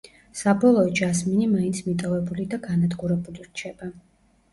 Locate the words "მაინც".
1.51-1.81